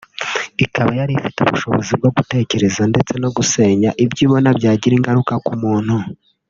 ikaba 0.65 0.91
yari 0.99 1.11
ifite 1.19 1.37
ubushobozi 1.41 1.91
bwo 1.99 2.09
gutekereza 2.17 2.81
ndetse 2.91 3.13
no 3.23 3.29
gusenya 3.37 3.89
ibyo 4.03 4.21
ibona 4.25 4.49
byagira 4.57 4.93
ingaruka 4.95 5.33
ku 5.45 5.53
muntu 5.61 5.95